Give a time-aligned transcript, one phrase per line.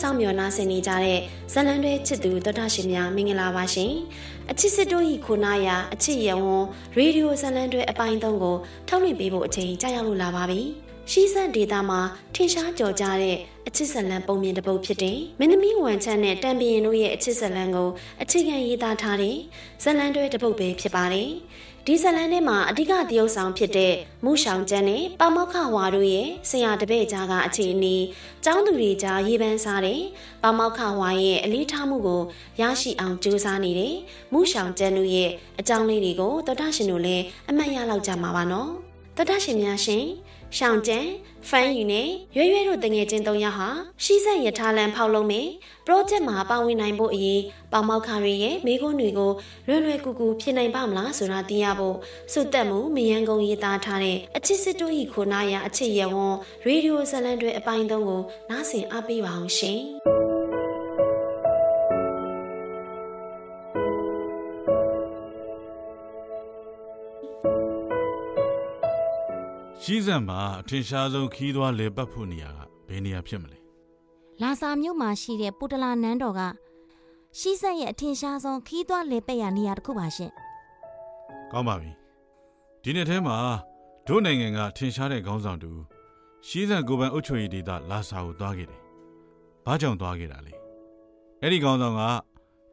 [0.00, 1.20] ဇလန်တွဲအစီအစဉ်ကိုစောင့်မျှော်နာဆင်နေကြတဲ့
[1.52, 3.92] ဇလန်တွဲချစ်သူတော်တာရှင်များမင်္ဂလာပါရှင်
[4.50, 6.64] အချစ်စစ်တို့ဤခုနာယာအချစ်ရဝွန်
[6.96, 8.56] ရေဒီယိုဇလန်တွဲအပိုင်း၃ကို
[8.88, 10.60] ထုတ်လွှင့်ပေးဖို့အချိန်ကြာရောက်လို့လာပါပြီ
[11.10, 12.00] ရှီးစံဒေတာမှာ
[12.34, 13.36] ထင်ရှားကြော်ကြတဲ့
[13.66, 17.88] အချစ်ဇလန်ပုံမြင်တစ်ပုဒ်ဖြစ်တဲ့မင်းသမီးဝန်ချမ်းနဲ့တန်ပရင်တို့ရဲ့အချစ်ဇလန်ကို
[18.22, 19.36] အခြေခံရေးသားထားတဲ့
[19.82, 21.30] ဇလန်တွဲတစ်ပုဒ်ပဲဖြစ်ပါတယ်
[21.88, 27.96] ဒီဇလန်ထဲမှာအဓိကသရုပ်ဆောင်ဖြစ်တဲ့မူရှောင်ကျန်းနဲ့ပမောက္ခဝါတို့ရဲ့ဆရာတပည့်ကြားကအခြေအနေ
[28.44, 30.00] ကျောင်းသူတွေကြားရေးပန်းစားတဲ့
[30.42, 32.22] ပမောက္ခဝါရဲ့အလေးထားမှုကို
[32.60, 33.94] ရရှိအောင်ကြိုးစားနေတဲ့
[34.32, 38.70] မူရှောင်ကျန်းတို့ရဲ့အကြောင်းလေးတွေကိုတော်တာရှင်တို့လည်းအမှတ်ရလောက်ကြမှာပါနော်
[39.16, 40.04] တော်တာရှင်များရှင်
[40.56, 41.06] ရှောင်းကျန်
[41.50, 43.68] ဖန်ယူနဲ့ရွရွတို့တငယ်ချင်း၃ယောက်ဟာ
[44.04, 45.48] ရှီးဆက်ရထားလန်ဖောက်လုံးမယ်
[45.86, 49.32] ပရောဂျက်မှာပါဝင်နိုင်ဖို့အရေးပေါမောက်ခါရီရဲ့မိခွန်းတွေကို
[49.66, 51.96] လွယ်လွယ်ကူကူဖြစ်နိုင်ပါမလားဆိုတာသိရဖို့
[52.32, 56.34] စုတက်မှုမယန်းကုံရေးသားထားတဲ့အချစ်စစ်တို့ဤခိုနာရအချစ်ရဝွန်
[56.66, 59.80] ရေဒီယိုဇလန်တွေအပိုင်းသုံးကိုနားဆင်အားပေးပါအောင်ရှင်
[69.88, 73.58] ရှိစံမှာအထင်ရှားဆုံးခီးသွွားလေပတ်ဖို့နေရာကဘယ်နေရာဖြစ်မလဲ
[74.42, 76.40] လာစာမြို့မှာရှိတဲ့ပူတလာနန်းတော်က
[77.38, 80.32] ရှိစက်ရဲ့အထင်ရှားဆုံးခီးသွွားလေပက်ရနေရာတစ်ခုပါရှင်
[81.52, 81.90] ကောင်းပါပြီ
[82.82, 83.36] ဒီနေ့ထဲမှာ
[84.06, 85.70] တို့နိုင်ငံကထင်ရှားတဲ့ခေါင်းဆောင်တူ
[86.48, 88.82] ရှိစံကိုပန်အုပ်ချုပ်ရေးဒေသလာစာကိုသွားခဲ့တယ်
[89.64, 90.54] ဘာကြောင့်သွားခဲ့တာလဲ
[91.40, 92.02] အဲ့ဒီခေါင်းဆောင်က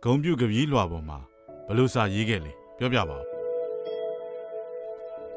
[0.04, 1.20] ဂုံပြုတ်ကပီးလွှာပေါ်မှာ
[1.68, 3.33] ဘလို့စာရေးခဲ့လဲပြောပြပါဦး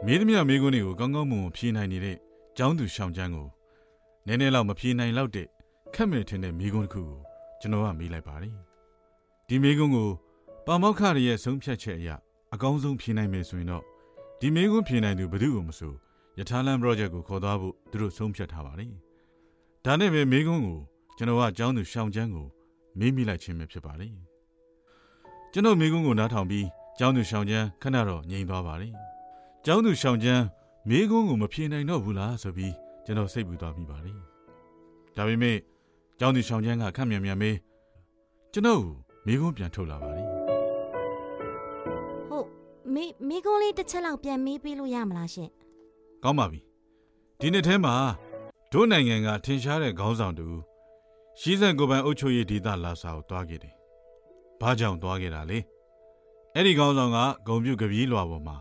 [0.05, 2.17] မေးသမျှမေးခွန်းတွေကိုကောင်းကောင်းမွန်မွန်ဖြေနိုင်နေတဲ့
[2.57, 3.49] ကျောင်းသူရှောင်းချမ်းကို
[4.27, 5.47] နည်းနည်းလောက်မဖြေနိုင်လောက်တဲ့
[5.95, 7.21] ခက်မဲ့ထင်တဲ့မေးခွန်းတစ်ခုကို
[7.61, 8.55] ကျွန်တော်ကမေးလိုက်ပါတယ်
[9.49, 10.09] ဒီမေးခွန်းကို
[10.67, 12.11] ပါမောက္ခရရဲ့ဆုံးဖြတ်ချက်အရ
[12.55, 13.85] အကောင်းဆုံးဖြေနိုင်မယ်ဆိုရင်တော့
[14.41, 15.95] ဒီမေးခွန်းဖြေနိုင်သူဘယ်သူမှမဆို
[16.39, 18.93] ယထာလန် project ကိုခေါ်သွားဖို့သူတို့ဆုံးဖြတ်ထားပါတယ်
[19.85, 20.81] ဒါနဲ့ပဲမေးခွန်းကို
[21.17, 22.47] ကျွန်တော်ကကျောင်းသူရှောင်းချမ်းကို
[22.99, 24.15] မေးမိလိုက်ခြင်းပဲဖြစ်ပါတယ်
[25.53, 26.67] ကျွန်တော်မေးခွန်းကိုနားထောင်ပြီး
[26.99, 28.93] ကျောင်းသူရှောင်းချမ်းခဏတော့ငြိမ်သွားပါတယ်
[29.69, 30.45] ကျောင်းသူရှောင်းချမ်း
[30.89, 34.19] မေးခွန်းကိုမဖြေနိုင်တော့ဘူးလားဆိုပြီးကျွန်တော်စိတ်ပူသွားမိပါတယ်။
[35.17, 35.57] ဒါပေမဲ့
[36.19, 37.57] ကျောင်းသူရှောင်းချမ်းကခက်မြန်မြန်မေး
[38.53, 38.83] ကျွန်တော်
[39.27, 40.27] မေးခွန်းပြန်ထုတ်လာပါတယ်။
[42.31, 42.47] ဟုတ်
[42.95, 45.49] မေးမေးခွန်းလေးတစ်ချက်လောက်ပြန်မေးပေးလို့ရမလားရှင်။
[46.25, 46.61] ကောင်းပါပြီ။
[47.41, 47.95] ဒီနေ့ထဲမှာ
[48.73, 50.47] တို့နိုင်ငံကထင်ရှားတဲ့ခေါင်းဆောင်တူ
[51.41, 53.75] ရှီးစံကိုပန်အုပ်ချုပ်ရေးဒေသလာစာကိုတွားခဲ့တယ်။
[54.61, 55.59] ဘာကြောင့်တွားခဲ့တာလဲ။
[56.55, 58.57] အဲ့ဒီခေါင်းဆောင်ကဂုံပြုတ်ကပီးလွာပေါ်မှာ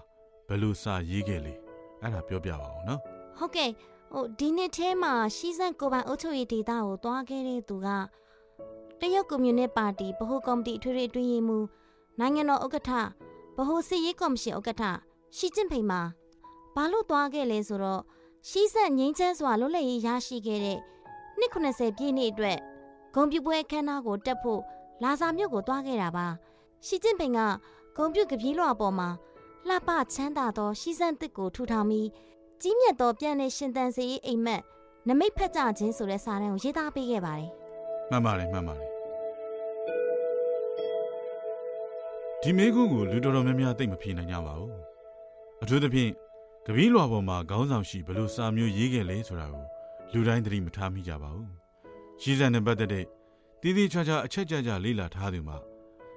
[0.47, 1.53] ဘယ်လိုစာရေးခဲ့လဲ
[2.01, 2.99] အဲ့ဒါပြောပြပါဦးနော်
[3.37, 3.69] ဟုတ်ကဲ့
[4.11, 7.87] ဟိုဒီနှစ်ထဲမှာရှီးစံကိုပိုင်အုပ်ချုပ်ရေးဒေသကိုတွားခဲ့တဲ့သူက
[8.99, 11.65] တရုတ်ကွန်မြူနစ်ပါတီဗဟိုကော်မတီအထွေထွေအတွင်းရေးမှူး
[12.19, 12.91] နိုင်ငံတော်ဥက္ကဋ္ဌ
[13.57, 14.83] ဗဟိုစစ်ရေးကော်မရှင်ဥက္ကဋ္ဌ
[15.37, 16.01] ရှီကျင့်ဖိန်မှာ
[16.75, 18.01] ဘာလို့တွားခဲ့လဲဆိုတော့
[18.49, 20.79] ရှီးစံငိမ့်ချမ်းစွာလွတ်လပ်ရေးရရှိခဲ့တဲ့
[21.37, 22.57] နှစ်90ပြည့်နှစ်အတွက်
[23.15, 24.61] ဂုံပြပွဲအခမ်းအနားကိုတက်ဖို့
[25.03, 26.27] လာစာမြို့ကိုတွားခဲ့တာပါ
[26.85, 27.39] ရှီကျင့်ဖိန်က
[27.95, 29.09] ဂုံပြုတ်ကပြေးလွှာပေါ်မှာ
[29.69, 32.07] လှပချမ်းသာသောရှီစံတစ်ကိုထူထောင်ပြီး
[32.61, 34.61] ကြီးမြတ်သောပြန်တဲ့ရှင်တန်စေးအိမ်မက်
[35.07, 37.49] နမိတ်ဖက်ကြခြင်းဆိုတဲ့စာတမ်းကိုရေးသားပေးခဲ့ပါတယ်။
[38.09, 38.89] မှန်ပါတယ်မှန်ပါတယ်။
[42.41, 44.71] ဒီမေကုန်းကိုလူတော်တော်များများသိမဖြေနိုင်ကြပါဘူး။
[45.61, 46.11] အထူးသဖြင့်
[46.65, 49.65] ကပီးလွာပေါ်မှာခေါင်းဆောင်ရှိဘလို့စာမျိုးရေးခဲ့လဲဆိုတာကို
[50.13, 51.49] လူတိုင်းသတိမထားမိကြပါဘူး။
[52.21, 53.05] ရှီစံနဲ့ပတ်သက်တဲ့
[53.61, 55.57] တည်တည်ချာချာအချက်ကြကြလေ့လာထားသူမှာ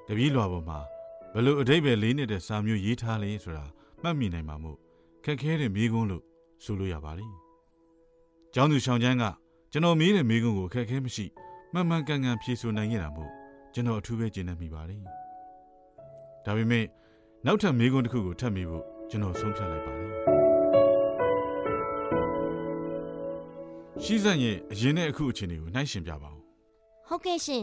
[0.08, 0.80] ကပီးလွာပေါ်မှာ
[1.34, 3.64] ဘလို့အတိတ်ပဲလေးနေတဲ့စာမျိုးရေးထားလဲဆိုတာ
[4.02, 4.78] မှတ်မိနိုင်မှာမို့
[5.24, 6.22] ခက်ခဲတဲ့မိကုန်းလို့
[6.64, 7.32] ဆိုလို့ရပါတယ်။
[8.54, 9.24] ကျောင်းသူရှောင်းချမ်းက
[9.72, 11.26] ကျွန်တော်မေးတဲ့မိကုန်းကိုခက်ခဲမရှိ
[11.72, 13.30] မှန်မှန်ကန်ကန်ဖြေဆိုနိုင်ရတာမို့
[13.74, 15.02] ကျွန်တော်အထူးပဲကျေနပ်မိပါတယ်။
[16.44, 16.84] ဒါပေမဲ့
[17.46, 20.08] နောက်ထပ်မိကုန်းတစ်ခုကိုထပ်မေးဖို့ကျွန်တော်ဆုံးဖြတ်လိုက်ပါတယ်။
[24.04, 26.40] ရှိစံရဲ့အရင်နဲ့အခုအခြေအနေကိုနှိုင်းရှင်ပြပါဦး။
[27.08, 27.62] ဟုတ်ကဲ့ရှင်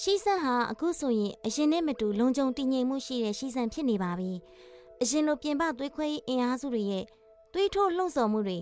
[0.00, 4.32] ရှီဆန်ဟာအခုဆိုရင်အရင်နဲ့မတူလုံခြုံတည်ငြိမ်မှုရှိတဲ့ရှီဆန်ဖြစ်နေပါပြီ။
[5.02, 7.04] အရင်လိုပြင်ပသွေးခွဲရေးအင်အားစုတွေရဲ့
[7.52, 8.58] သွေးထိုးလှုံ့ဆော်မှုတွေ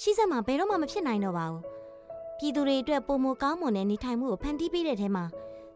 [0.00, 1.62] ရှီဆန်မှာဘယ်တော့မှမဖြစ်နိုင်တော့ပါဘူး။
[2.38, 5.24] ပြည်သူတွေအတွက်ပုံမကောင်းမွန်တဲ့နေထိုင်မှုကိုဖန်တီးပေးတဲ့ထဲမှာ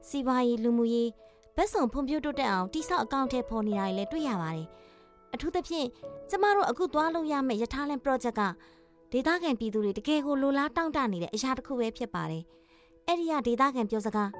[0.08, 1.10] စီးပွားရေးလူမှုရေး
[1.56, 4.66] ဘက်စုံဖွံ့ဖြိုးတိုးတက်အောင်တိစောက်အကောင့်ထဲပေါ်နေတာတွေလည်းတွေ့ရပါတယ်။
[5.34, 5.86] အထူးသဖြင့်
[6.30, 8.42] ကျမတို့အခုသွားလို့ရမယ့်ရထားလန် project က
[9.12, 12.42] ဒေသခံပြည်သူတွေတကယ်ကိုလိုလားတောင့်တနေတဲ့အရာတစ်ခုပဲဖြစ်ပါတယ်။
[13.06, 14.30] အဲ့ဒီကဒေသခံပြောစကား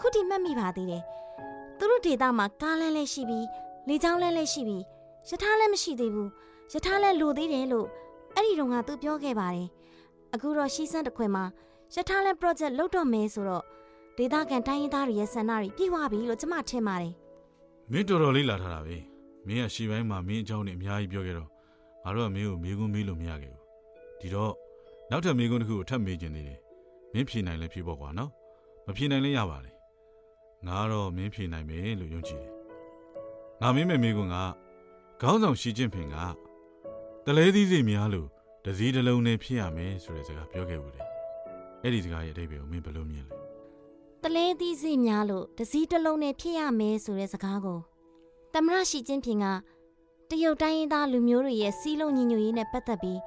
[0.00, 1.02] အခုထိမှတ်မိပါသေးတယ်။
[1.78, 3.46] သူတို့ဒေတာမှာကားလမ်းလည်းရှိပြီး
[3.88, 4.82] လေကြောင်းလမ်းလည်းရှိပြီး
[5.28, 6.28] ရထားလည်းမရှိသေးဘူး။
[6.72, 7.86] ရထားလည်းလိုသေးတယ်လို့
[8.34, 9.68] အဲ့ဒီတော့ကသူပြောခဲ့ပါတယ်။
[10.34, 11.44] အခုတော့ရှီစန်းတခွင်မှာ
[11.94, 13.64] ရထားလမ်း project လုပ်တော့မယ်ဆိုတော့
[14.16, 17.12] ဒေတာကန်တိုင်းရင်းသားတွေရဲ့ဆန္ဒတွေပြည့်ဝပြီလို့ကျွန်မထင်ပါတယ်။
[17.90, 18.96] မင်းတော်တော်လေးလာထားတာပဲ။
[19.46, 21.48] မင်းကရှီပိုင်းမှာမင်းအကြောင်းနဲ့အများကြီးပြောခဲ့တော့
[22.04, 23.62] ငါတို့ကမင်းကိုမေးခွန်းမေးလို့မရခဲ့ဘူး။
[24.20, 24.52] ဒီတော့
[25.10, 26.58] နောက်ထပ်မေးခွန်းတစ်ခုကိုထပ်မေးခြင်းသေးတယ်။
[27.12, 28.30] မင်းဖြေနိုင်လဲဖြေပေါ့ကွာနော်
[28.86, 29.70] မဖြေနိုင်လဲရပါလေ
[30.66, 32.52] ငါတော့မင်းဖြေနိုင်မယ်လို့ယုံကြည်တယ်
[33.60, 34.36] ငါမင်းမဲ့မိကွန်းက
[35.20, 36.16] ခေါင်းဆောင်ရှီကျင့်ဖင်က
[37.26, 38.28] တလဲသီးစိတ်များလို့
[38.64, 41.06] တစည်းတစ်လုံးနဲ့ဖြစ်ရမယ်ဆိုတဲ့စကားပြောခဲ့ဘူးတယ်
[41.82, 43.36] အဲ့ဒီစကားရဲ့အဓိပ္ပာယ်ကိုမင်းဘယ်လိုမြင်လဲ
[44.22, 47.78] တလဲသီးစိများလို့တစည်းတစ်လုံးနဲ့ဖြစ်ရမယ်ဆိုတဲ့စကားကို
[48.54, 49.46] တမရရှိချင်းဖြင့်က
[50.30, 53.20] တရုတ်တိုင်းရင်းသားလူမျိုးတွေရဲ့စီးလုံးညီညွတ်ရေးနဲ့ပတ်သက်ပြီး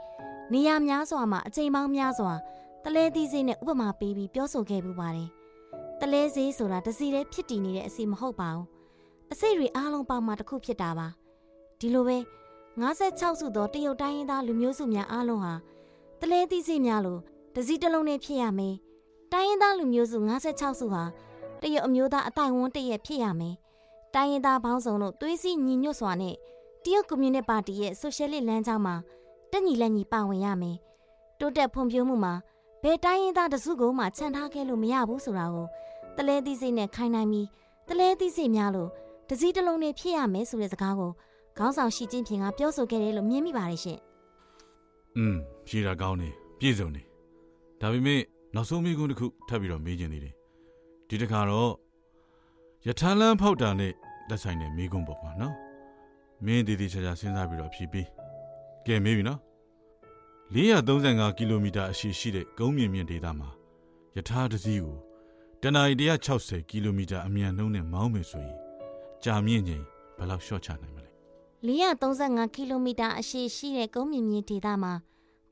[0.53, 2.33] နေရာများစွာမှာအချိန်ပေါင်းများစွာ
[2.83, 5.29] တလဲသီးစိနဲ့ဥပမာပေးပြီးပြောဆိုခဲ့ပူပါတယ်။
[5.99, 8.67] တလဲစေးဆိုတာတစီတဲ့ဖြစ်တည်နေတဲ့အစီမဟုတ်ပါဘူး။
[9.31, 11.07] အစိတ်တွေအားလုံးပေါင်းမှတစ်ခုဖြစ်တာပါ။
[11.79, 12.17] ဒီလိုပဲ
[12.81, 15.53] 56စုသောတရုတ်တိုင်းရင်းသားလူမျိုးစုများအားလုံးဟာ
[16.21, 17.21] တလဲသီးစိများလို့
[17.55, 18.75] တစည်းတစ်လုံးနဲ့ဖြစ်ရမယ်။
[19.31, 21.03] တိုင်းရင်းသားလူမျိုးစု56စုဟာ
[21.61, 23.55] တရုတ်အမျိုးသားအတိုင်ဝန်းတရက်ဖြစ်ရမယ်။
[24.15, 26.35] တိုင်းရင်းသားပေါင်းစုံတို့သွေးစည်းညီညွတ်စွာနဲ့
[26.83, 28.95] တရုတ်ကွန်မြူနစ်ပါတီရဲ့ဆိုရှယ်လစ်လမ်းကြောင်းမှာ
[29.51, 30.77] တက်ညီလက်ညီပါဝင်ရမယ်။
[31.39, 32.33] တိုးတက်ဖွံ့ဖြိုးမှုမှာ
[32.83, 35.67] ဘယ်တိုင်းရင်းသားတစုကိုမှခြံထားခဲ့လို့မရဘူးဆိုတာကို
[36.17, 37.47] တလဲသီးစိတ်နဲ့ခိုင်းနိုင်ပြီး
[37.89, 38.89] တလဲသီးစိတ်များလို့
[39.29, 41.11] တစည်းတစ်လုံးနဲ့ဖြစ်ရမယ်ဆိုတဲ့စကားကို
[41.57, 43.99] ခေါင်းဆောင်ရှိချင်းဖြင့်ကပြောဆိုခဲ့တယ်လို့မြင်မိပါတယ်ရှင်
[45.17, 45.35] อืม
[45.67, 47.01] ဖြေတာကောင်းနေပြည့်စုံနေ
[47.81, 48.21] ဒါပေမဲ့
[48.55, 50.33] နောက်ဆုံးမိကွန်းတစ်ခုထပ်ပြီးတော့မေးချင်သေးတယ်
[51.07, 51.71] ဒီတစ်ခါတော့
[52.87, 53.93] ယထာလန်းဖောက်တာနဲ့
[54.29, 55.53] သက်ဆိုင်တဲ့မိကွန်းပေါ့ကွာနော်
[56.45, 58.07] မင်းတည်တည်ချာချာစဉ်းစားပြီးတော့ဖြေပေး
[58.85, 59.39] ကဲမေးပြီနော်
[60.53, 63.49] 435ကီလိုမီတာအရှည်ရှိတဲ့ကုန်းမြင့်မြင့်ဒေသမှာ
[64.15, 64.97] ယထာတစ်စီးကို
[65.61, 65.93] တနအီ
[66.33, 68.57] 160ကီလိုမီတာအမြန်နှုန်းနဲ့မောင်းမယ်ဆိုရင်
[69.23, 69.83] ကြာမြင့်ချိန်
[70.17, 71.09] ဘယ်လောက်လျှော့ချနိုင်မလဲ
[71.67, 74.93] 435ကီလိုမီတာအရှည်ရှိတဲ့ကုန်းမြင့်မြင့်ဒေသမှာ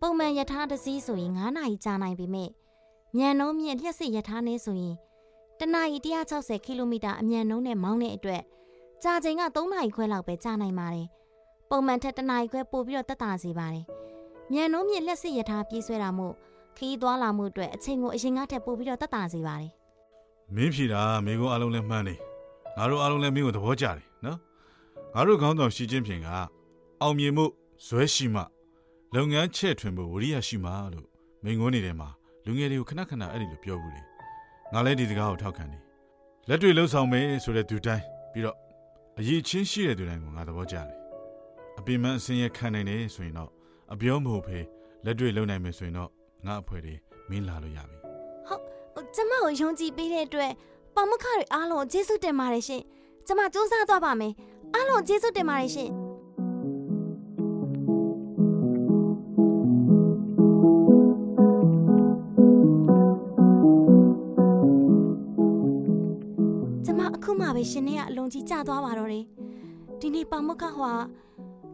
[0.02, 2.50] ပုံမှန်ယထာတစ်စီးဆိုရင်9နာရီကြာနိုင်ပေမဲ့
[3.18, 4.96] မြန်နှုန်းမြင့်လျှက်စစ်ယထာနဲ့ဆိုရင်
[5.60, 5.98] တနအီ
[6.32, 8.42] 160ကီလိုမီတာအမြန်နှုန်းနဲ့မောင်းတဲ့အတွက်
[9.04, 11.08] ကြာချိန်က3နာရီခွဲလောက်ပဲကြာနိုင်ပါတယ်။
[11.70, 13.86] ပုံမှန်ထက်တနာရီခွဲပိုပြီးတော့တက်တာစေပါတယ်။
[14.52, 16.34] မြန်နှုန်းမြင့်လျှက်စစ်ယထာပြေးဆွဲတာမို့
[16.78, 19.72] ခီးသွားလာမှုအတွက်အချိန်ကိုအရင်ကထက်ပိုပြီးတော့တက်တာစေပါတယ်
[20.56, 22.16] မင်းဖြေတာမိကုန်းအားလုံးလည်းမှန်းနေ
[22.78, 24.38] ငါတို့အားလုံးလည်းမင်းကိုသဘောကျတယ်နော်
[25.16, 26.28] ငါတို့ခေါင်းဆောင်ရှိချင်းဖြင့်က
[27.02, 27.46] အောင်မြင်မှု
[27.88, 28.42] ဇွဲရှိမှ
[29.16, 31.08] လုပ်ငန်းချဲ့ထွင်မှုဝရိယရှိမှလို့
[31.44, 32.10] မိန်ကုန်းနေတဲ့မှာ
[32.46, 34.02] လူငယ်တွေကိုခဏခဏအဲ့ဒီလိုပြောဘူးလေ
[34.74, 35.82] ငါလည်းဒီစကားကိုထောက်ခံတယ်
[36.50, 38.58] လက်တွေ့လှုပ်ဆောင်မယ်ဆိုတဲ့သူတိုင်းပြီးတော့
[39.20, 40.88] အရေးချင်းရှိတဲ့သူတိုင်းကိုငါသဘောကျတယ်
[41.80, 43.52] အပင်မအစင်းရခံနိုင်တယ်ဆိုရင်တော့
[43.94, 44.66] အပြောမဟုတ်ဖေး
[45.06, 46.10] လက်တွေ့လုပ်နိုင်မယ်ဆိုရင်တော့
[46.46, 46.96] ငါအဖွဲတွေ
[47.30, 47.98] မင်းလာလို့ရပြီ။
[48.48, 48.62] ဟုတ်
[48.94, 50.52] ဟိုကျမကိုယုံကြည်ပေးတဲ့အတွက်
[50.96, 52.82] ပေါမခတွေအားလုံးကိုကျေးဇူးတင်ပါတယ်ရှင်။
[53.28, 54.34] ကျမစူးစမ်းသွားပါမယ်။
[54.74, 55.90] အားလုံးကျေးဇူးတင်ပါတယ်ရှင်။
[66.86, 69.26] ကျမအခုမှပဲရှင်နေရအလုံးကြီးကြာသွားပါတော့တယ်
[70.00, 70.94] ဒီနေ့ပါမုတ်ကဟွာ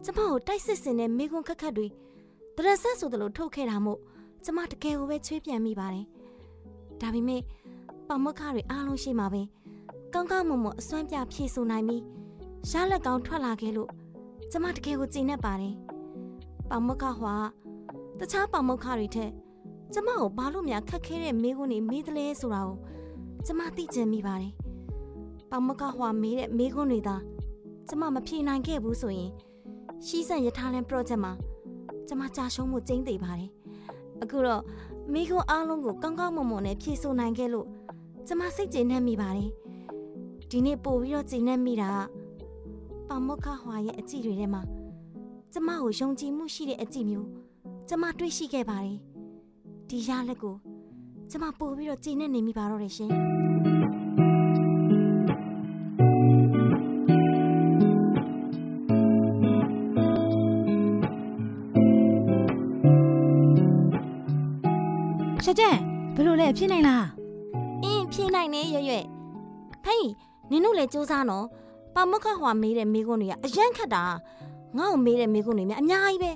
[0.04, 1.88] ကျမကိုတိုက်စစ်စင်တဲ့မိကွန်းခက်ခက်တွေ
[2.60, 4.00] တရဆက်ဆိုသလိုထုတ်ခဲ့တာမို့
[4.44, 6.06] ကျမတကယ်ကိုပဲချွေးပြန်မိပါတယ်
[7.00, 7.42] ဒါပေမဲ့
[8.08, 9.42] ပါမုတ်ခတွေအားလုံးရှိမှာပဲ
[10.12, 12.02] ကောင်းကောင်းမွန်မွန်အစွမ်းပြဖြည့်ဆိုနိုင်ပြီး
[12.70, 13.90] ရလက်ကောင်းထွက်လာခဲ့လို့
[14.50, 15.74] ကျမတကယ်ကိုကြည်နပ်ပါတယ်
[16.70, 17.34] ပါမုတ်ကဟွာ
[18.18, 19.30] တခြားပါမုတ်ခတွေထက်
[19.92, 22.76] ကျမကိုဘာလို့များခက်ခဲတဲ့မိကွန်းတွေမေးတယ်လဲဆိုတာကို
[23.46, 24.52] ကျမသိချင်မိပါတယ်
[25.50, 27.16] ပမကဟွာမေးတဲ့မေးခွန်းတွေသာ
[27.88, 29.30] ကျမမဖြေနိုင်ခဲ့ဘူးဆိုရင်
[30.06, 31.34] ရှီးဆန်ရထားလန် project မှာ
[32.08, 33.50] ကျမကြာရှုံးမှုကျင်းသေးပါတယ်
[34.22, 34.62] အခုတော့
[35.12, 37.66] မေးခွန်းအားလုံးကိုကောင်းကောင်းမွန်မွန်နဲ့ဖြေဆိုနိုင်ခဲ့လို့
[38.26, 39.50] ကျမစိတ်ကျေနပ်မိပါတယ်
[40.50, 41.98] ဒီနေ့ပို့ပြီးတော့ကျေနပ်မိတာက
[43.08, 44.62] ပမကဟွာရဲ့အကြည့်တွေထဲမှာ
[45.52, 47.28] ကျမကိုယုံကြည်မှုရှိတဲ့အကြည့်မျိုး
[47.88, 48.96] ကျမတွေ့ရှိခဲ့ပါတယ်
[49.88, 50.56] ဒီရလက်ကို
[51.30, 53.37] ကျမပို့ပြီးတော့ကျေနပ်နေမိပါတော့တယ်ရှင်
[65.58, 65.78] က်ကျက်
[66.14, 67.06] ဘယ်လိုလဲဖြစ်နိုင်လား
[67.84, 68.96] အင်းဖြေနိုင်နေရွရွ
[69.84, 70.08] ဟေး
[70.50, 71.46] နင်တို့လည်းစူးစမ်းတော့
[71.94, 74.02] ပါမုခဟွာမေးတဲ့မိကုန်းတွေကအရန်ခတ်တာ
[74.76, 76.32] ငါ့ကိုမေးတဲ့မိကုန်းတွေများအများကြီးပဲ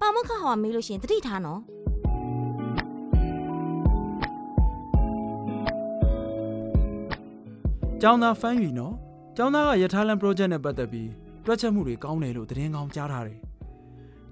[0.00, 1.60] ပါမုခဟွာမေးလို့ရှရင်တတိထားနော်
[8.00, 8.94] ကျောင်းသားဖမ်းယူနော်
[9.36, 11.10] ကျောင်းသားကရထားလန် project နဲ့ပတ်သက်ပြီး
[11.44, 13.38] တွက်ချက်မှုတွေကောင်းတယ်လို့သတင်းကောင်းကြားထားတယ်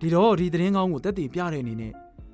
[0.01, 1.93] ဒီတော့ဒီသတင်းကောင်းကိုတက်တည်ပြတဲ့အနေနဲ့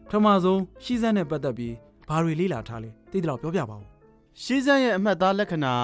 [0.09, 1.75] ပထမဆုံးရှီစက်နဲ့ပတ်သက်ပြီး
[2.09, 3.85] ဘာတွေလေ့လာထားလဲသိတယ်လို့ပြောပြပါဦး
[4.43, 5.75] ရှီးစက်ရဲ့အမှတ်သားလက္ခဏာ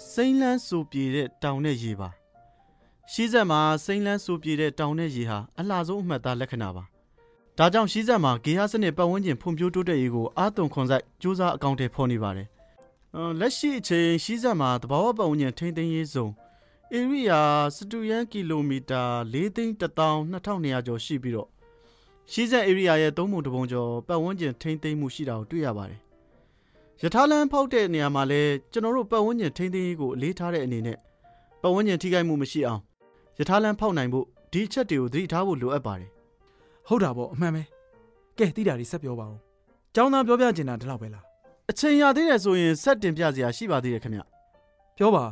[0.00, 2.08] ကစိမ့်လန်းဆူပြေတဲ့တောင်နဲ့ရေပါ
[3.12, 6.84] ရှီးစက်မှာစိမ့်လန်းဆူပြေတဲ့တောင်နဲ့ရေဟာအလှဆုံးအမှတ်သားလက္ခဏာပါ
[7.58, 12.48] ဒါကြောင့်ရှီးစက်မှာဂေဟစနစ်ပတ်ဝန်းကျင်ဖွံ့ဖြိုးတိုးတက်ရေးကိုအားသွန်ခွန်စိုက်စူးစမ်းအကောင့်တွေဖော်နေပါတယ်
[13.14, 16.26] အင်းလက်ရှိအချိန်ရှီးစက်မှာတဘာဝပတ်ဝန်းကျင်ထိန်းသိမ်းရေးဇုံ
[16.96, 17.40] ဧရိယာ
[17.76, 19.02] စတူယန်ကီလိုမီတာ
[19.32, 21.51] ၄သိန်း12200ကျော်ရှိပြီးတော့
[22.30, 26.00] ရှီးစက်ဧရိယာရဲ့သုံးပုံတစ်ပုံကျော်ပတ်ဝန်းကျင်ထိန်းသိမ်းမှုရှိတာကိုတွေ့ရပါတယ်
[27.02, 28.40] ယထာလန်းဖောက်တဲ့နေရာမှာလဲ
[28.72, 30.98] ကျွန်တော်တို့ပတ်ဝန်းကျင်ထိန်းသိမ်းရေးကိုအလေးထားတဲ့အနေနဲ့
[31.62, 32.80] ပတ်ဝန်းကျင်ထိခိုက်မှုမရှိအောင်
[33.38, 36.10] ယထာလန်းဖောက်နိုင်ဖို့ဒီအချက်တွေကိုသတိထားဖို့လိုအပ်ပါတယ်
[36.88, 37.62] ဟုတ်တာပေါ့အမှန်ပဲ
[38.38, 39.38] ကဲတိတာတွေဆက်ပြောပါဦး
[39.94, 41.24] ကျောင်းသားပြောပြချင်တာဒီလောက်ပဲလား
[41.70, 44.20] အချိန်ရသေးတယ်ဆိုရင်ဆက်တင်ပြစရာရှိပါသေးတယ်ခင်ဗျ
[44.96, 45.24] ပြောပါ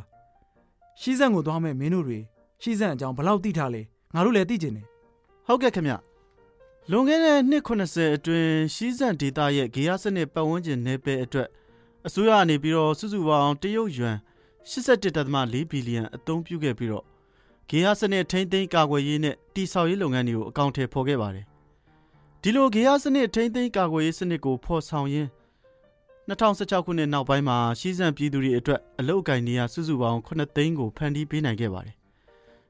[1.01, 2.19] ရှီးစံကိုသွားမဲ့မင်းတို့တွေ
[2.61, 3.81] ရှီးစံအကြောင်းဘယ်လောက်သိထားလဲ
[4.13, 4.85] ငါတို့လည်းသိကျင်တယ်
[5.47, 5.93] ဟုတ်ကဲ့ခင်ဗျ
[6.89, 11.49] လွန်ခဲ့တဲ့နှစ်80အတွင်းရှီးစံဒေတာရဲ့ဂေယစနစ်ပတ်ဝန်းကျင်နယ်ပယ်အတွက်
[12.07, 14.17] အစိုးရအနေပြီးတော့စုစုပေါင်းတရုတ်ယွမ်
[14.71, 17.05] 81.4ဘီလီယံအသုံးပြုခဲ့ပြီးတော့
[17.69, 21.45] ဂေယစနစ်ထိမ့်သိမ်းကာကွယ်ရေးနဲ့တိဆောက်ရေးလုပ်ငန်းတွေကိုအကောင့်ထဲပေါ်ခဲ့ပါတယ်
[22.41, 25.29] ဒီလိုဂေယစနစ်ထိမ့်သိမ်းကာကွယ်ရေးစနစ်ကိုဖော်ဆောင်ရင်း
[26.29, 31.95] 2016ခုနှစ်နောက်ပိုင်းမှာရှီးစံပြည်သူတွေအတွက်အလုပ်အကင်နေရာစုစုပေါင်း9သိန်းကိုဖန်တီးပေးနိုင်ခဲ့ပါတယ်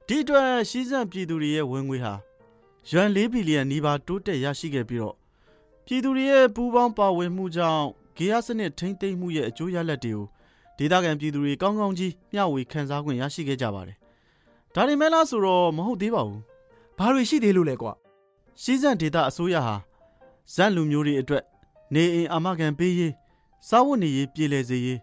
[0.07, 2.13] ဒီအတွက်ရှီးစံပြည်သူတွေရဲ့ဝင်ငွေဟာ
[2.89, 5.15] ယွမ်4ဘီလီယံနီးပါးတိုးတက်ရရှိခဲ့ပြီးတော့
[5.85, 7.85] ပြည်သူတွေရဲ့ပူးပေါင်းပါဝင်မှုကြောင့်
[8.17, 10.25] ဂေယစနစ်ထိမ့်သိမ်းမှုရဲ့အကျိုးရလဒ်တွေကို
[10.77, 13.97] ဒေသခံပြည်သူတွေကောင်းကောင်းကြီးမျှဝေခံစားခွင့်ရရှိခဲ့ကြပါတယ်
[14.73, 16.41] ဒါတွေမဲ့လားဆိုတော့မဟုတ်သေးပါဘူး
[16.97, 17.93] ဘာတွေရှိသေးလို့လဲကွာ
[18.61, 19.75] ရှီးစံဒေတာအစိုးရဟာ
[20.53, 21.43] ဇက်လူမျိုးတွေအတွက်
[21.93, 23.13] နေအိမ်အာမခံပေးရေး
[23.69, 24.99] စားဝတ်နေရေးပြည်လည်စေရေး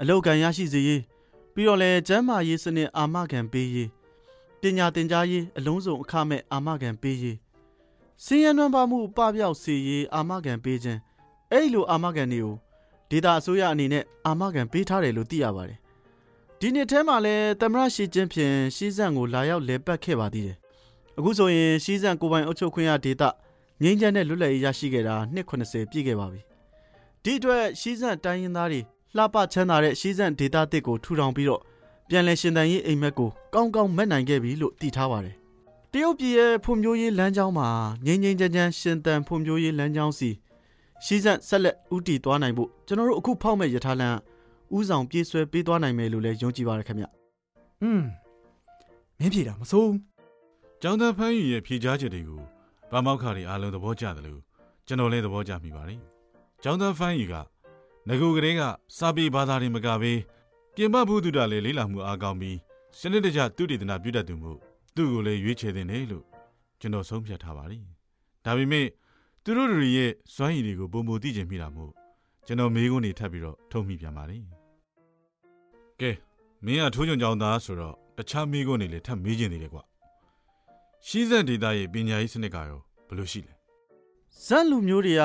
[0.00, 1.02] အလောက်ကန်ရရှိစေရေး
[1.54, 3.88] ပြီးတော့လည်းကျန်းမာရေးစနစ်အာမခံပေးရေး
[4.64, 7.36] ပညာသင်ကြားရေးအလုံးစုံအခမဲ့အာမခံပေးရေး
[8.24, 11.00] စည်ရန်နွမ်းပါမှုပပျောက်စေရေးအာမခံပေးခြင်း
[11.52, 12.54] အဲ့လိုအာမခံတွေကို
[13.10, 15.78] ဒေတာအစိုးရအနေနဲ့အာမခံပေးထားတယ်လို့သိရပါတယ်
[16.60, 20.56] ဒီနှစ်ထဲမှာလည်းသမရရှိချင်းဖြင့်ရှီးစံကိုလာရောက်လဲပတ်ခဲ့ပါသေးတယ်
[21.18, 23.28] အခုဆိုရင်ရှီးစံကိုပိုင်အုပ်ချုပ်ခွင့်ရဒေတာ
[23.82, 26.40] ငင်းချမ်းတဲ့လွတ်လပ်ရေးရရှိခဲ့တာနှစ်80ပြည့်ခဲ့ပါပြီ
[27.24, 28.80] ဒီအတွက်ရှီးစံတိုင်းရင်းသားတွေ
[29.16, 31.62] လှပချမ်းသာတဲ့ရှီးစံဒေတာတစ်ကိုထူထောင်ပြီးတော့
[32.08, 35.36] ပြန်လည်ရှင်သန်ရေးအိမ်မက်ကိုကောင်းကောင်းမက်နိုင်ခဲ့ပြီလို့သိထားပါတယ်
[35.92, 37.68] တရုတ်ပြည်ရဲ့ဖွံ့ဖြိုးရေးလမ်းကြောင်းမှာ
[38.04, 40.30] ငင်းငင်းချမ်းချမ်းရှင်သန်ဖွံ့ဖြိုးရေးလမ်းကြောင်းစီ
[41.04, 44.18] ရှီးစံဆက်လက်ဥတီသွားနိုင်ဖို့ကျွန်တော်တို့အခုဖောက်မဲ့ရထားလမ်း
[44.76, 47.04] ဥဆောင်ပြေးဆွဲပေးသွားနိုင်မယ်လို့လည်းယုံကြည်ပါတယ်ခင်ဗျ
[47.82, 48.02] อืม
[49.18, 49.98] မင်းဖြေတာမစိုးဘူး
[50.82, 52.42] ကျောင်းသားဖန်းယူရဲ့ဖြေကြားချက်တွေကို
[52.92, 54.40] ဗမောက်ခါတွေအားလုံးသဘောကျတယ်လို့
[54.86, 56.00] ကျွန်တော်လည်းသဘောကျမိပါတယ်။
[56.62, 57.34] ကျောင်းသားဖန်းယူက
[58.08, 58.62] ငကူကလေးက
[58.98, 60.12] စာပေဘာသာတွေမကဘဲ
[60.76, 62.58] ပြင်ပဘုဒ္ဓတာလည်းလေးလာမှုအားကောင်းပြီး
[62.98, 64.52] စနစ်တကျသူတည်တနာပြုတတ်သူမှု
[64.94, 66.24] သူ့ကိုလည်းရွေးချယ်တင်တယ်လို့
[66.80, 67.82] ကျွန်တော်ဆုံးဖြတ်ထားပါတယ်။
[68.44, 68.86] ဒါပေမဲ့
[69.44, 71.92] သူတို့တွေရဲ့စွမ်းရည်တွေကိုပုံမသိချင်မိတာမို့
[72.46, 74.42] ကျွန်တော်မေးခွန်းတွေထပ်ပြီးတော့ထုတ်မိပြန်ပါတယ်။
[76.00, 76.10] ကဲ
[76.64, 79.82] မင်းကထိုးချုံကျောင်းသားဆိုတော့တခြားမေးခွန်းတွေလည်းထပ်မေးချင်သေးတယ်ကွာ။
[81.06, 83.54] ရှီးစက်ဒေတာရဲ့ပညာရေးစနစ်ကရောဘယ်လိုရှိလဲ
[84.44, 85.22] ဇက်လူမျိုးတွေက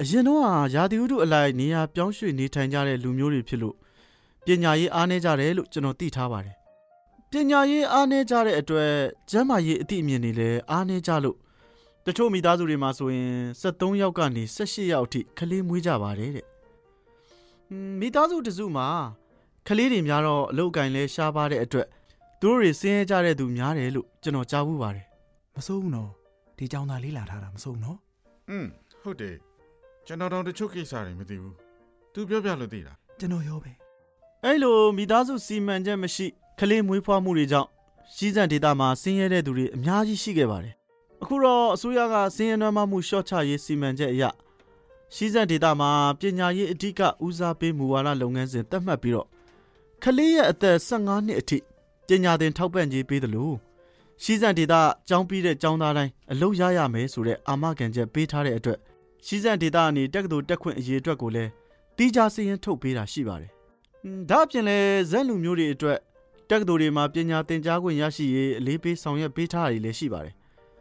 [0.00, 3.76] အရင်တော့ဟာရာသီဥတုအလိုက်နေရာပြောင်းရွှေ့နေထိုင်ကြတဲ့လူမျိုးတွေဖြစ်လို့
[4.45, 6.55] ပညာရေးအားနည်းကြတယ်လို့ကျွန်တော်သိထားပါတယ်။
[7.31, 8.91] ပညာရေးအားနည်းကြတဲ့အတွက်
[9.29, 11.37] ကျန်းမာရေးအသိအမြင်တွေလည်းအားနည်းကြလို့
[12.05, 13.31] တချို့မိသားစုတွေမှာဆိုရင်
[13.61, 16.45] 73ယောက်ကနေ18ယောက်အထိကလေးမွေးကြပါတယ်တဲ့။
[17.67, 18.87] ဟွန်းမိသားစုတစ်စုမှာ
[19.67, 21.87] ကလေးတွေများတော့အလုပ်အကင်လဲရှားပါတဲ့အတွက်
[22.41, 25.05] သူတို့တွေဆင်းရဲကြတဲ့သူများတယ်လို့ကျွန်တော်ကြားဘူးပါတယ်
[25.55, 26.11] မစိုးဘူးနော်
[26.57, 27.97] ဒီကျောင်းသားလေးလာထားတာမစိုးဘူးနော်
[28.49, 28.65] อืม
[29.03, 29.35] ဟုတ်တယ်
[30.07, 31.55] ကျွန်တော်တော့တချို့ကိစ္စတွေမသိဘူး
[32.13, 33.71] तू ပြောပြလို့သိတာ ကျွန်တော်ရောပဲ
[34.46, 36.26] အဲ့လိုမိသားစုစီမံချက်မရှိ
[36.58, 37.68] ကလေးမွေးဖွားမှုတွေကြောင့်
[38.14, 40.74] ရှီးစံဒေတာမှာဆင်းရဲတဲ့သူတွေအများကြီးရှိခဲ့ပါတယ်။
[41.22, 44.24] အခုတော့အစိုးရကဆင်းရဲနွမ်းပါးမှုရှော့ချရေးစီမံချက်အရ
[45.14, 49.28] ရှီးစံဒေတာမှာပညာရေးအဓိကဦးစားပေးမူဝါဒလုပ်ငန်းစဉ်သတ်မှတ်ပြီးတော့
[50.02, 51.58] ကလေးရဲ့အသက်15နှစ်အထိ
[52.08, 53.56] ပညာသင်ထောက်ပံ့ကြေးပေးတယ်လို့
[54.22, 58.78] ရှီးစံဒေတာကျောင်းပြီးတဲ့ကျောင်းသားတိုင်းအလုပ်ရရမယ်ဆိုတဲ့အာမခံချက်ပေးထားတဲ့အတွက်
[59.26, 61.50] ရှီးစံဒေတာအနေတက္ကသိုလ်တက်ခွင့်အရေးအတွက်ကိုလည်း
[61.96, 63.61] တိကျစည်ရင်ထုတ်ပေးတာရှိပါတယ်။ဟွန်း
[64.30, 64.78] ဒါအပြင်လဲ
[65.10, 65.98] ဇက်လူမျိုးတွေအတွက်
[66.50, 70.34] တက္ကသိုလ်တွေမှာပညာသင်ကြားခွင့်ရရှိရေးအလေးပေးဆောင်ရွက်ပေးထားတာတွေလည်းရှိပါတယ်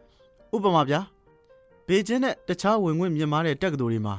[0.56, 1.00] ။ဥပမာဗျာ
[1.88, 4.16] ဘေကျင်းနဲ့တခြားဝင်ခွင့်မြင့်မားတဲ့တက္ကသိုလ်တွေမှာ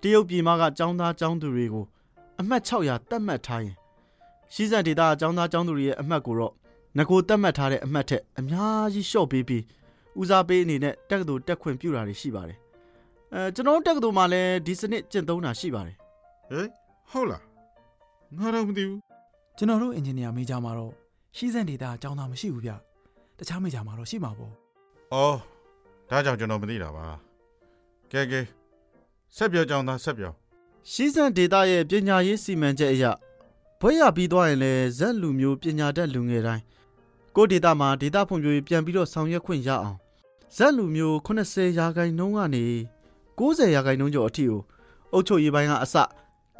[0.00, 1.84] တရုတ်ပြည်မကကျောင်းသားကျောင်းသူတွေကို
[2.40, 3.76] အမှတ်600တတ်မှတ်ထားရင်
[4.52, 6.52] ရှီးစံဒေတာကျောင်းသားကျောင်းသူတွေရဲ့အမှတ်ကိုတော့
[6.96, 9.62] ငကိုတတ်မှတ်ထားတဲ့အမှတ်ထက်အများကြီးလျှော့ပေးပြီး
[10.20, 12.58] ဦးစားပေးအနေနဲ့တက္ကသိုလ်တက်ခွင့်ပြုတာတွေရှိပါတယ်။
[13.34, 15.96] အဲကျွန်တော်တို့တက္ကသိုလ်မှာလည်းဒီစနစ်ကျင့်သုံးတာရှိပါတယ်
[16.50, 16.68] ဟေး
[17.10, 17.47] ဟုတ်လား
[18.36, 19.00] ငါတော့မသိဘူး
[19.56, 20.92] ကျွန်တော်တို့အင်ဂျင်နီယာမေဂျာမှာတော့
[21.36, 22.70] ရှီးစံဒေတာကျောင်းသားမရှိဘူးဗျ
[23.38, 24.52] တခြားမေဂျာမှာတော့ရှိမှာပေါ့
[25.12, 25.36] အော်
[26.10, 27.04] ဒါကြောင့်ကျွန်တော်မသိတာပါ
[28.12, 28.40] ကဲကဲ
[29.36, 30.32] ဆက်ပြောကြောင်းသားဆက်ပြော
[30.90, 33.04] ရှီးစံဒေတာရဲ့ပညာရေးစီမံချက်အရ
[33.80, 36.62] ဘွဲရပြီးသွားရင်လည်းဇက်လူမျိုးပညာတတ်လူငယ်တိုင်း
[37.36, 39.98] ကိုယ့်ဒေတာမှာဒေတာဖွံ့ဖြိုးရေးပြန်ပြီးတော့ဆောင်ရွက်ခွင့်ရအောင်
[40.56, 42.64] ဇက်လူမျိုး80ရာခိုင်နှုန်းကနေ
[43.38, 44.60] 90ရာခိုင်နှုန်းကျော်အထိကို
[45.12, 45.94] အုပ်ချုပ်ရေးပိုင်းကအစ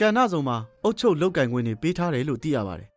[0.00, 2.88] ကဏ္ဍစုံမှာအုပ်ချုပ်လုပ်ကင်ခွင့်တွေပေးထားတယ်လို့သိရပါတယ်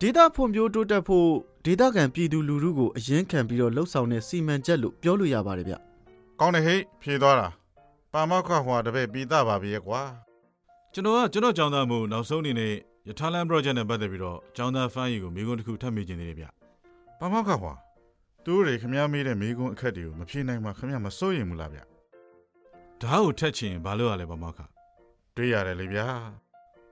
[0.00, 1.28] ဒေတာဖွံ့ဖြိုးတိုးတက်ဖို့
[1.64, 5.74] ဒေတာကန်ပြည်သူလူထုကိုအရင်ခံပြီးတော့လှုပ်ဆောင်တဲ့စီမံချက်လို့ပြောလို့ရပါတယ်ဗျ
[6.40, 7.48] ကောင်းတယ်ဟေ့ဖြေသွားတာ
[8.12, 10.00] ပါမောက်ခဟွာတပည့်ပြီးသားပါပြီရဲ့ကွာ
[10.92, 12.72] ကျွန်တော်ကကျွန်တော်ကြောင်းသားမှုနောက်ဆုံးအနေနဲ့
[13.08, 16.46] ယထာလန် project နဲ့ပတ်သက်ပြီးတော့ကြောင်းသားဖန်ရီကိုမိကုန်းတစ်ခုထပ်မိခြင်းသေးတယ်ဗျ
[17.18, 17.74] ပမောက္ခဟွာ
[18.44, 21.80] သူတို့တွေခမည်းမေးတဲ့မိကွန်းအခက်တွေကိုမဖြေနိုင်မှခမည်းမစိုးရင်ဘူးလားဗျ
[23.02, 24.60] ဓာတ်ကိုထက်ချင်ဘာလို့ရလဲပမောက္ခ
[25.40, 26.06] တွေးရတယ်လေဗျာ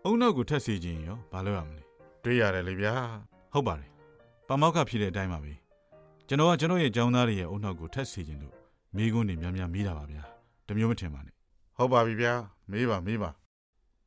[0.05, 1.83] အုံနောက်ကိုထက်စီခြင်းရောဘာလို့ရမလဲ
[2.23, 2.95] တွေးရတယ်လေဗျာ
[3.53, 3.91] ဟုတ်ပါတယ်
[4.49, 5.53] ပမောက္ခဖြစ်တဲ့အတိုင်းပါပဲ
[6.29, 8.55] ကျွန်တော်ကကျွန်တော်ရဲ့ကြောင်းသားတွေရဲ့အုံနောက်ကိုထက်စီခြင်းလို့
[8.97, 10.23] မိကုန်းတွေများများမိတာပါဗျာ
[10.67, 11.35] တမျိုးမထင်ပါနဲ့
[11.76, 12.33] ဟုတ်ပါပြီဗျာ
[12.71, 13.31] မေးပါမေးပါ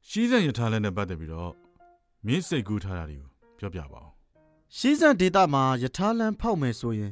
[0.10, 1.52] ရှီးစံယထာလန်နဲ့ပတ်သက်ပြီးတော့
[2.26, 3.30] မင်းစိတ်ကူးထားတာတွေကို
[3.60, 4.10] ပြောပြပါဦး
[4.78, 7.12] ရှီးစံဒေတာမှာယထာလန်ဖောက်မယ်ဆိုရင်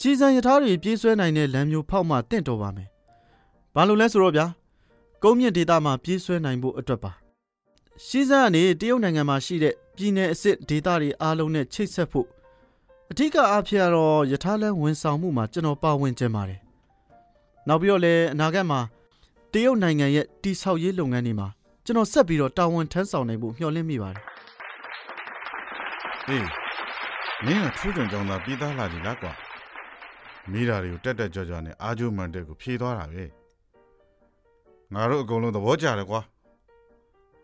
[0.00, 2.88] ခြီစံယထာတွေပြေးဆွဲနိုင်တဲ့လမ်းမျိုးဖောက်မှတင့်တော်ပါမယ်။
[3.74, 4.46] ဘာလို့လဲဆိုတော့ဗျာ
[5.22, 7.12] ကုန်းမြင့်ဒေတာမှာပြေးဆွဲနိုင်ဖို့အတွက်ပါ။
[8.06, 12.26] ရှီးစံကနေတရုတ်နိုင်ငံမှာရှိတဲ့ပြည်내အစ်စ်ဒေတာတွေအားလုံးနဲ့ချိတ်ဆက်ဖို့
[13.10, 16.60] အထူးအားဖြင့်တော့ယထာလန်ဝန်ဆောင်မှုမှာကျွန်တော်ပါဝင်ခြင်းပါတယ်။
[17.68, 18.80] နောက်ပြီးတော့လည်းအနာဂတ်မှာ
[19.52, 21.48] တရုတ်နိုင်ငံရဲ့တိဆောက်ရေးလုပ်ငန်းတွေမှာ
[21.84, 24.24] ကျွန်တော်ဆက်ပြီးတော့တာဝန်ထမ်းဆောင်နိုင်ဖို့မျှော်လင့်မိပါတယ်
[26.28, 26.48] အေး
[27.44, 29.32] မင်းကထူးချွန်ကြောင်းသားပြီးသားလာပြီလားကွာ
[30.50, 33.24] မိတာတွေကိုတက်တက်ကြွကြွနဲ့အာဂျိုမန်တက်ကိုဖြေသွားတာပဲ
[34.94, 36.20] ငါတို့အကုန်လုံးသဘောကျတယ်ကွာ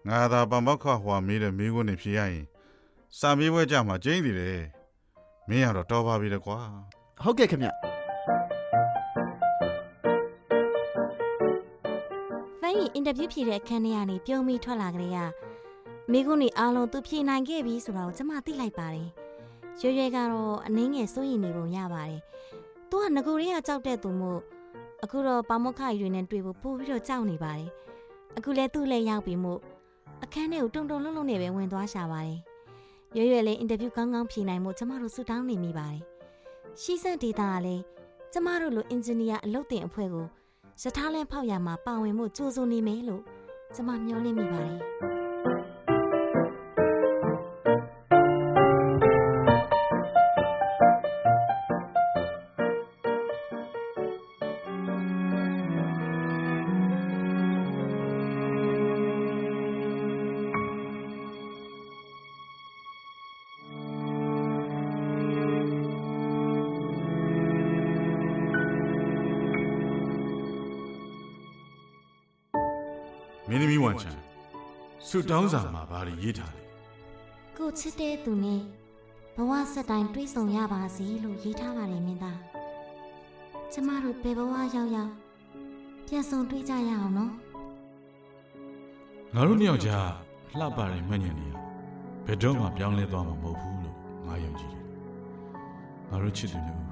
[0.08, 2.44] ငါသာပမောက္ခဟွာမေးတဲ့မိကွန်းနေဖြေရရင်
[3.18, 4.60] စာမေးပွဲကြမှာကျင်းသေးတယ်
[5.48, 6.58] မင်းကတော့တော်ပါပြီလေကွာ။
[7.24, 7.68] ဟုတ်ကဲ့ခင်ဗျ။
[12.60, 15.18] ဖန်ရီအင်တာဗျူးဖြေတဲ့အခန်းထဲကနေပြုံးပြီးထွက်လာကြတဲ့က
[16.12, 19.08] မိကုန်းတွေအားလုံးသူဖြေနိုင်ခဲ့ပြီဆိုတာကိုကျွန်မသိလိုက်ပါတယ်။
[19.80, 22.20] ရွရွဲကတော့အနှင်းငယ်စိုးရင်နေပုံရပါတယ်။
[22.90, 24.40] သူကငကိုတွေကကြောက်တဲ့သူမို့
[25.02, 27.70] အခုတော့ပါမုတ်ခရီတွေနဲ့တွေ့ဖို့ပို့ပြီးတော့ကြောက်နေပါတယ်။
[28.38, 29.60] အခုလဲသူ့လည်းရောက်ပြီမို့
[30.24, 32.38] အခန်းထဲကိုတုံတုံလုံးလုံးနဲ့ပဲဝင်သွားရှာပါတယ်။
[33.16, 36.02] ရွရွဲလည်းအင်တာဗျူးကောင်းကောင်းဖြေနိုင်မှုကျွန်မတို့ဆူတောင်းနေမိပါတယ်။
[36.80, 37.82] ရှီဆန်ဒေတာကလည်း
[38.32, 40.26] ကျမတို့လိုအင်ဂျင်နီယာအလုပ်တင်အဖွဲ့ကို
[40.82, 43.22] ရထားလမ်းဖောက်ရမှာပါဝင်မှုကြိုးစိုးနေမယ်လို့
[43.74, 45.23] ကျမမျှော်လင့်မိပါတယ်
[73.54, 74.10] င်းသမီးဝန်ချံ
[75.08, 76.62] ဆုတောင်းစာမှာဘာတွေရေးထားလဲ
[77.56, 78.60] ကိုချစ်တဲ့သူနဲ့
[79.36, 82.40] ဘဝဆက်တိုင်းတွေ့ဆုံရပါစေလို့ရေးထားပါတယ်မင်းသား
[83.72, 85.12] ကျမတို့ဘယ်ဘဝရောက်ရောက်
[86.06, 87.32] ပြန်ဆုံတွေ့ကြရအောင်နော်
[89.34, 90.08] ငါတို့နှစ်ယောက်ကြား
[90.58, 91.56] လှပတဲ့မှတ်ဉာဏ်တွေက
[92.26, 94.84] ဘယ်တော့မှပြောင်းလဲသွားမှာမဟုတ်ဘူးလို့ငါယုံကြည်တယ်
[96.08, 96.82] ငါတို့ချစ်သူတို့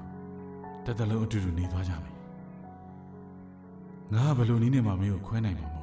[0.85, 2.15] တစ်သက်လုံးအတူတူနေသွားကြမယ်
[4.15, 5.82] ငါကဘယ်လိုနည်းနဲ့မှမင်းကိုခွဲနိုင်မှာမဟုတ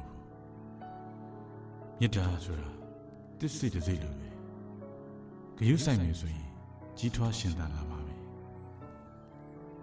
[2.03, 2.69] မေတ္တာဆိုတာ
[3.39, 4.27] တစ်စိတ်တစ်စိတ်လိုပဲ
[5.57, 6.47] ဂရုစိုက်မယ်ဆိုရင်
[6.97, 8.15] ကြီးထွားရှင်သန်လာမှာပဲ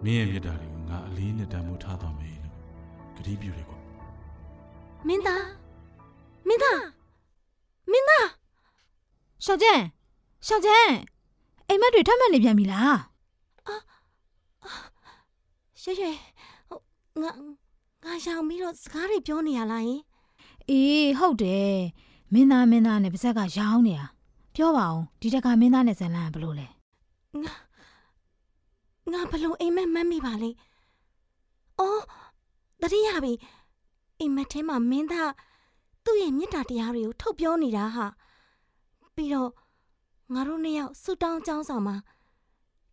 [0.03, 2.55] မင်းရဲ့မေတ္တာတွေကိုငါအလေးနဲ့တန်ဖိုးထားသွားမယ်လို့
[3.17, 3.77] ကတိပြုတယ်ကွာ
[5.07, 5.45] မင်းသား
[6.47, 6.81] မင်းသား
[7.91, 8.27] မင်းသား
[9.45, 9.83] ရှောက်ကျန်း
[10.47, 10.95] ရှောက်ကျန်း
[11.67, 12.97] အိမ်မက်တွေထပ်မံနေပြန်ပြီလား
[15.81, 16.11] ရွှေရွှေ
[16.67, 16.79] ဟို
[17.21, 17.31] ငါ
[18.03, 20.01] ငါရှောင်ပြီးတော့စကားတွေပြောနေရလားယင်
[20.69, 21.75] အေးဟုတ်တယ်
[22.33, 24.05] မင်းသားမင်းသားနဲ့ပါဇက်ကရောင်းနေတာ
[24.55, 26.67] ပြောပါအောင်ဒီတက်ကမင်းသားနဲ့ဇန်လန်ကဘယ်လိုလဲ
[27.43, 27.53] ငါ
[29.11, 30.49] ငါဘလို့အိမ်မက်မမ်းမိပါလေ
[31.79, 32.01] အော်
[32.81, 33.33] တတိယပြီ
[34.19, 35.31] အိမ်မက်ထဲမှာမင်းသား
[36.05, 38.05] သူ့ရဲ့မေတ္တာတရားတွေကိုထုတ်ပြောနေတာဟာ
[39.15, 39.49] ပြီးတော့
[40.33, 41.95] ငါတို့နှစ်ယောက်ဆူတောင်းចောင်းဆောင်မှာ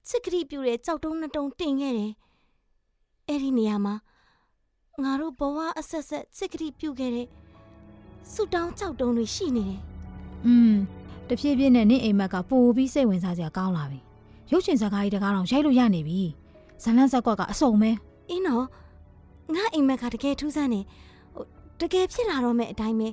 [0.08, 2.12] ချစ်ကတိပြူတဲ့ကြောက်တုံးနှစ်တုံးတင်ခဲ့တယ်
[3.28, 3.94] အဲ့ဒီနေရာမှာ
[5.02, 7.26] ငါတို့ဘဝအဆက်ဆက်ချစ်ကတိပြူခဲ့တဲ့
[8.32, 9.80] ဆူတောင်းကြောက်တုံးတွေရှိနေတယ်
[10.46, 10.74] อืม
[11.28, 13.98] တဖြည်းဖြည်းနဲ့နင့်အိမ်မက်ကပိုပြီးစိတ်ဝင်စားစရာကောင်းလာပြီ
[14.50, 16.20] ရုပ်ရှင်ဇာတ်ကားကြီးတကားတော့ရိုက်လို့ရနေပြီ
[16.82, 17.90] ဇန်လန်ဇက်ကွက်ကအစုံပဲ
[18.28, 18.64] အင်းတော့
[19.54, 20.84] ငါအိမ်မက်ကတကယ်ထူးဆန်းတယ်
[21.34, 21.44] ဟို
[21.80, 23.08] တကယ်ဖြစ်လာတော့မဲ့အတိုင်းပဲ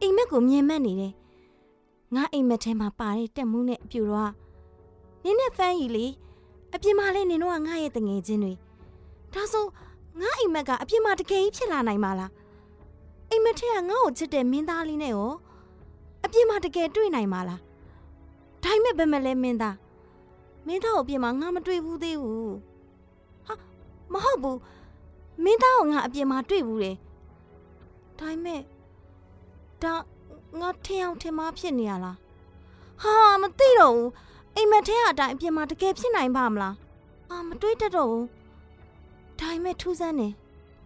[0.00, 1.12] အိမ်မက်ကိုမြင်မှတ်နေတယ်
[2.14, 4.32] ငါအိမ်မက်ထဲမှာပါတဲ့တက်မှုနဲ့အပြူတော့
[5.24, 6.06] နင်းနဲ့ဖန်းကြီးလေ
[6.74, 8.52] အပြင်မှာလဲနင်တို့ကငါရဲ့တငယ်ချင်းတွေ
[9.34, 9.66] ဒါဆို
[10.20, 12.30] ငါအိမ်မက်ကအပြင်မှာတကယ်ကြီးဖြစ်လာနိုင်မှာလား
[13.30, 15.32] အိမ်မက်ထဲကငါ့ကိုချစ်တဲ့မင်းသားလေးနဲ့ရော
[16.24, 17.60] အပြင်မှာတကယ်တွေ့နိုင်မှာလား
[18.64, 19.76] ဒါပေမဲ့ဘယ်မှာလဲမင်းသား
[20.66, 22.54] မင်းသားကိုအပြင်မှာငါမတွေ့ဘူးသေးဘူး
[24.12, 24.58] မဟုတ်ဘူး
[25.44, 26.96] မင်းသားကိုငါအပြင်မှာတွေ့ဘူးတယ်
[28.18, 28.60] ဒါပေမဲ့
[29.82, 29.92] ဒါ
[30.60, 32.16] ငါထင်အောင်ထင်မှားဖြစ်နေရလား
[33.02, 34.10] ဟာမသိတော့ဘူး
[34.56, 36.74] အိမ်မက်ထဲကအတိုင်းအပြင်မှာတကယ်ဖြစ်နိုင်ပါမလား
[37.28, 38.26] ဟာမတွေးတတ်တော့ဘူး
[39.40, 40.32] ဒါပေမဲ့ထူးဆန်းတယ်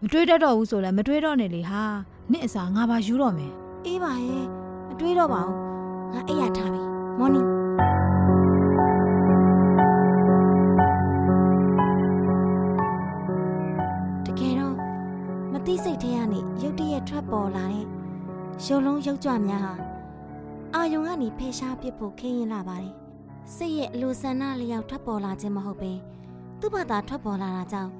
[0.01, 1.83] မတွေးတတ်တော့ဘူးဆိုလည်းမတွေးတော့နဲ့လေဟာ
[2.31, 3.53] နင့်အစာငါပါယူတော့မယ်
[3.85, 4.45] အေးပါဟဲ့
[4.87, 5.59] မတွေးတော့ပါဘူး
[6.13, 6.81] ငါအိပ်ရထားပြီ
[7.19, 7.41] မော်နီ
[14.25, 14.75] တကယ်တော့
[15.51, 17.85] မသိစိတ်ထဲကနေရုတ်တရက်ထွက်ပေါ်လာတဲ့
[18.65, 19.73] ရုပ်လုံးရုပ်ကြွများဟာ
[20.73, 22.93] အာယုံကနေဖေရှားပစ်ဖို့ခင်းရင်လာပါတယ်
[23.55, 25.91] စိတ်ရဲ့အလိုဆန္ဒလျောက်ထွက်ပေါ်လာခြင်းမဟုတ်ပဲ
[26.59, 27.91] သူ့ဘာသာထွက်ပေါ်လာတာကြောင့်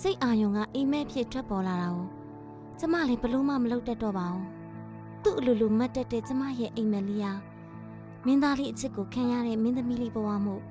[0.00, 2.19] စိတ်အာယုံကအိမ်မက်ဖြစ်ထွက်ပေါ်လာတာကို
[2.82, 4.46] ကျမလည်းဘလို့မှမလုပ်တတ်တော့ပါဘူး
[5.22, 7.32] သူ့အလိုလိုမတ်တက်တဲ့ကျမရဲ့အိမ်မက်လေးဟာ
[8.26, 10.62] မင်းသားလေးအချစ်ကိုခံရတဲ့မင်းသမီးလေးဘဝမို့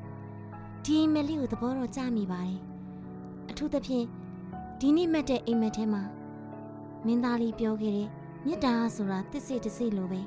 [0.84, 2.60] ဒီအိမ်မက်လေးကိုသဘောတော့ကြမိပါတယ်
[3.50, 4.06] အထူးသဖြင့်
[4.80, 6.04] ဒီနေ့မတ်တဲ့အိမ်မက်ထဲမှာ
[7.06, 8.10] မင်းသားလေးပြောခဲ့တဲ့
[8.46, 10.22] မေတ္တာဆိုတာတစ်စိတစ်စိလိုပဲ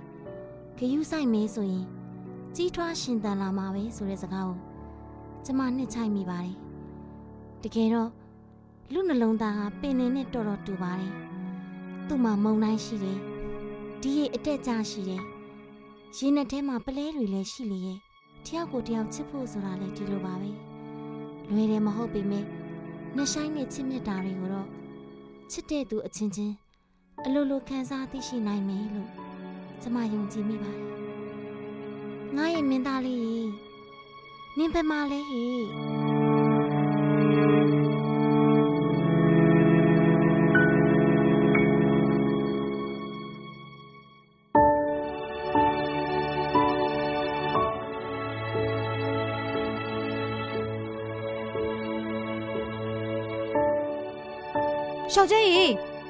[0.78, 1.86] ဂယုဆိုင်မဲဆိုရင်
[2.54, 4.58] ကြီးထွားရှင်သန်လာမှာပဲဆိုတဲ့စကားကို
[5.44, 6.56] ကျမနှစ်ချိုက်မိပါတယ်
[7.62, 8.10] တကယ်တော့
[8.92, 11.12] လူနှလုံးသားကပင်နေနဲ့တော်တော်တူပါတယ်
[12.12, 13.18] သူ့မှာမုံတိုင်းရှိတယ်
[14.02, 15.22] ဒီရဲ့အတက်ကြရှိတယ်
[16.16, 17.98] ရင်နဲ့ထဲမှာပလဲတွေလည်းရှိလေရဲ့
[18.46, 20.50] တယောက်ကိုတယောက်ချစ်ဖို့ဆိုတာလည်းဒီလိုပါပဲ
[21.50, 22.44] လွယ်တယ်မဟုတ်ပေမဲ့
[23.16, 24.68] နှဆိုင်နဲ့ချစ်မြတ်တာတွေကိုတော့
[25.50, 26.54] ချစ်တဲ့သူအချင်းချင်း
[27.24, 29.10] အလိုလိုခံစားသိရှိနိုင်မယ်လို့
[29.82, 30.86] ကျမယုံကြည်မိပါတယ်
[32.36, 33.40] ငါရဲ့မင်းသားလေးရေ
[34.58, 35.62] နင်ဖက်မလေးဟေ့
[55.14, 55.66] ရှောက်ကျဲရေ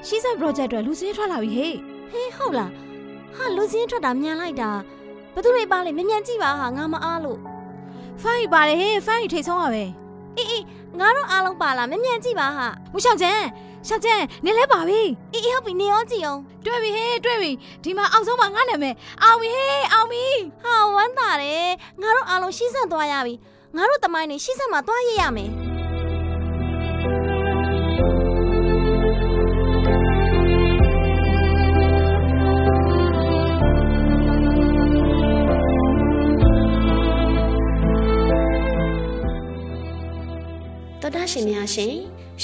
[0.06, 1.74] ရှီဆန် project အတွက်လူစင်းထွက်လာပြီဟေ့
[2.10, 2.70] ဟေးဟုတ်လား
[3.36, 4.70] ဟာလူစင်းထွက်တာမြန်လိုက်တာ
[5.34, 7.38] ဘသူတွေပါလဲမြန်မြန်ကြည့်ပါဟာငါမအားလို့
[8.22, 9.84] ဖိုင်ပါတယ်ဟေ့ဖိုင်ထိတ်ဆုံးရပဲ
[10.36, 10.64] အေးအေး
[10.98, 13.32] ငါတို့အားလုံးပါလားမြန်မြန်ကြည့်ပါဟာမရှောက်ကျဲ
[13.88, 15.00] ရှောက်ကျဲနင်လဲပါပြီ
[15.32, 17.50] အေးအေးဟုတ်ပြီနေရောကြည့်အောင်တွေ့ပြီဟေ့တွေ့ပြီ
[17.84, 20.24] ဒီမှာအောက်ဆုံးမှာငါနာမည်အောင်ပြီဟေ့အောင်ပြီ
[20.62, 21.70] ဟာဝမ်းသာတယ်
[22.02, 23.34] ငါတို့အားလုံးရှီးဆန့်သွားရပြီ
[23.76, 25.62] ငါတို့တမိုင်းနေရှီးဆန့်မှာသွားရရမယ်
[41.04, 41.94] တော်တာရှင်များရှင်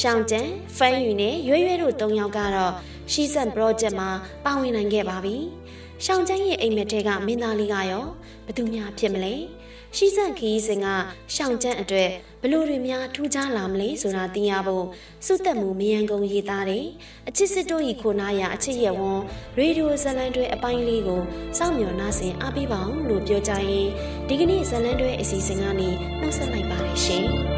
[0.01, 2.73] ရှောင်းကျန်ဖန်ယူနဲ့ရွဲရွဲတို့၃ယောက်ကတော့
[3.13, 4.11] ရှီဆန် project မှာ
[4.45, 5.37] ပါဝင်နိုင်ခဲ့ပါပြီ။
[6.05, 8.05] ရှောင်းကျန်ရဲ့အိမ်မက်ထဲကမင်းသားလေးကရော
[8.47, 9.35] ဘသူများဖြစ်မလဲ။
[9.97, 10.87] ရှီဆန်ခီးစင်က
[11.35, 12.11] ရှောင်းကျန်အတွက်
[12.43, 14.87] ဘလို့တွေများထူးခြားလာမလဲဆိုတာသိရဖို့
[15.27, 16.87] စုသက်မှုမယံကုန်ရေးသားတယ်။
[17.29, 19.21] အချစ်စစ်တို့ဤခိုနာရအချစ်ရဝွန်
[19.59, 21.23] ရေဒီယိုဇလန်တွေအပိုင်းလေးကို
[21.59, 23.89] စောင့်မျှော်နှားဆင်အားပေးပါအောင်လို့ပြောကြရင်
[24.29, 25.89] ဒီကနေ့ဇလန်တွေအစီအစဉ်ကနေ
[26.21, 27.29] နှုတ်ဆက်လိုက်ပါတယ်ရှင်။